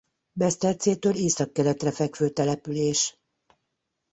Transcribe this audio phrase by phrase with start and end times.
[0.31, 3.19] Besztercétől északkeletre fekvő település.